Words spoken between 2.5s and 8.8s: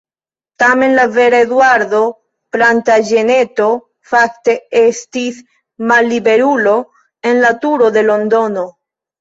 Plantaĝeneto fakte estis malliberulo en la Turo de Londono.